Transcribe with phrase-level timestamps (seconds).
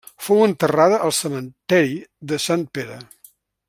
[0.27, 1.95] Fou enterrada al cementeri
[2.33, 3.01] de Sant Pere.